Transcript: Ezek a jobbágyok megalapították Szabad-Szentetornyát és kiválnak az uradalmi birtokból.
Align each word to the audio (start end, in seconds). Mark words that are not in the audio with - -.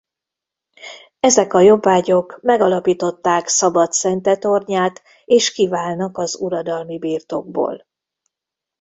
Ezek 1.19 1.53
a 1.53 1.59
jobbágyok 1.61 2.39
megalapították 2.41 3.47
Szabad-Szentetornyát 3.47 5.01
és 5.25 5.51
kiválnak 5.51 6.17
az 6.17 6.35
uradalmi 6.39 6.99
birtokból. 6.99 7.85